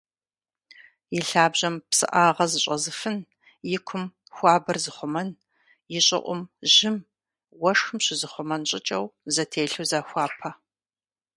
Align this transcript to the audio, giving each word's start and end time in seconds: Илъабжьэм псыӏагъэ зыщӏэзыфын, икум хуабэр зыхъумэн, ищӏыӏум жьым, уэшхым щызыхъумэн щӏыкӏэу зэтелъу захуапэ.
Илъабжьэм 1.17 1.75
псыӏагъэ 1.89 2.45
зыщӏэзыфын, 2.51 3.17
икум 3.75 4.03
хуабэр 4.35 4.77
зыхъумэн, 4.83 5.29
ищӏыӏум 5.97 6.41
жьым, 6.73 6.97
уэшхым 7.61 7.97
щызыхъумэн 8.05 8.61
щӏыкӏэу 8.69 9.05
зэтелъу 9.33 9.85
захуапэ. 9.89 10.49